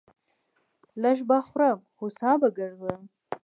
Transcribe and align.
لږ 1.01 1.17
به 1.29 1.37
خورم، 1.47 1.79
هو 1.97 2.07
سا 2.19 2.31
به 2.41 2.49
گرځم. 2.57 3.01